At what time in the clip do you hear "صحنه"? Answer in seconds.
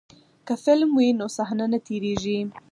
1.37-1.65